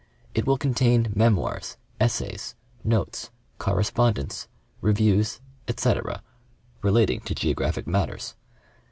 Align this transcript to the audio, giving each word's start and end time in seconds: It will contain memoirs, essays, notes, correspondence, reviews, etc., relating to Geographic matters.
It 0.33 0.47
will 0.47 0.57
contain 0.57 1.11
memoirs, 1.13 1.77
essays, 1.99 2.55
notes, 2.83 3.29
correspondence, 3.59 4.47
reviews, 4.81 5.41
etc., 5.67 6.23
relating 6.81 7.19
to 7.19 7.35
Geographic 7.35 7.85
matters. 7.85 8.33